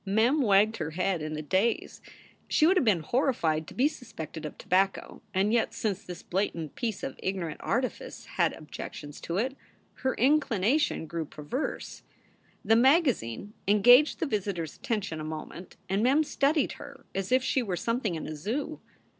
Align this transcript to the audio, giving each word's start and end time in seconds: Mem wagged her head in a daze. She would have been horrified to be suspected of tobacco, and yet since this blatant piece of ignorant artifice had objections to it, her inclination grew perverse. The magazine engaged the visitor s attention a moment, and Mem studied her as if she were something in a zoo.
Mem 0.03 0.41
wagged 0.41 0.77
her 0.77 0.89
head 0.89 1.21
in 1.21 1.37
a 1.37 1.43
daze. 1.43 2.01
She 2.47 2.65
would 2.65 2.75
have 2.75 2.83
been 2.83 3.01
horrified 3.01 3.67
to 3.67 3.75
be 3.75 3.87
suspected 3.87 4.47
of 4.47 4.57
tobacco, 4.57 5.21
and 5.31 5.53
yet 5.53 5.75
since 5.75 6.03
this 6.03 6.23
blatant 6.23 6.73
piece 6.73 7.03
of 7.03 7.19
ignorant 7.21 7.61
artifice 7.63 8.25
had 8.25 8.51
objections 8.53 9.21
to 9.21 9.37
it, 9.37 9.55
her 9.97 10.15
inclination 10.15 11.05
grew 11.05 11.25
perverse. 11.25 12.01
The 12.65 12.75
magazine 12.75 13.53
engaged 13.67 14.17
the 14.19 14.25
visitor 14.25 14.63
s 14.63 14.75
attention 14.77 15.19
a 15.21 15.23
moment, 15.23 15.77
and 15.87 16.01
Mem 16.01 16.23
studied 16.23 16.71
her 16.81 17.05
as 17.13 17.31
if 17.31 17.43
she 17.43 17.61
were 17.61 17.77
something 17.77 18.15
in 18.15 18.25
a 18.25 18.35
zoo. 18.35 18.79